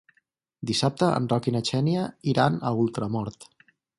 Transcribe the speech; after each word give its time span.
Dissabte 0.69 1.09
en 1.17 1.27
Roc 1.33 1.51
i 1.51 1.53
na 1.57 1.61
Xènia 1.69 2.07
iran 2.33 2.59
a 2.71 2.75
Ultramort. 2.85 3.49